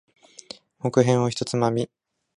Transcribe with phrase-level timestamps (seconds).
[0.79, 1.87] 木片を一つまみ。